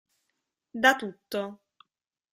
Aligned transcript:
Da 0.81 0.95
tutto. 0.95 1.41